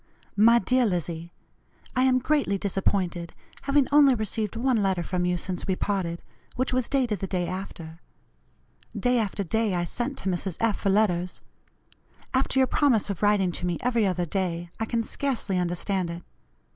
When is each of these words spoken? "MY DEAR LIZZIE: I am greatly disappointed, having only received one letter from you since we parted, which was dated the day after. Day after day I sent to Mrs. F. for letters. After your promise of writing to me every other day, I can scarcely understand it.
"MY 0.35 0.57
DEAR 0.57 0.87
LIZZIE: 0.87 1.31
I 1.95 2.03
am 2.05 2.17
greatly 2.17 2.57
disappointed, 2.57 3.33
having 3.61 3.85
only 3.91 4.15
received 4.15 4.55
one 4.55 4.77
letter 4.81 5.03
from 5.03 5.25
you 5.25 5.37
since 5.37 5.67
we 5.67 5.75
parted, 5.75 6.23
which 6.55 6.73
was 6.73 6.89
dated 6.89 7.19
the 7.19 7.27
day 7.27 7.47
after. 7.47 7.99
Day 8.99 9.19
after 9.19 9.43
day 9.43 9.75
I 9.75 9.83
sent 9.83 10.17
to 10.17 10.27
Mrs. 10.29 10.57
F. 10.59 10.79
for 10.79 10.89
letters. 10.89 11.41
After 12.33 12.57
your 12.59 12.65
promise 12.65 13.11
of 13.11 13.21
writing 13.21 13.51
to 13.51 13.65
me 13.67 13.77
every 13.81 14.07
other 14.07 14.25
day, 14.25 14.71
I 14.79 14.85
can 14.85 15.03
scarcely 15.03 15.59
understand 15.59 16.09
it. 16.09 16.23